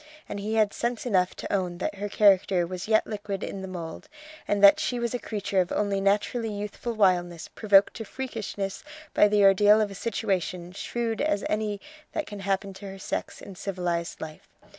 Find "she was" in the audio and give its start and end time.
4.79-5.13